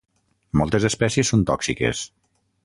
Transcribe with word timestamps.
Moltes 0.61 0.87
espècies 0.89 1.31
són 1.33 1.45
tòxiques. 1.51 2.03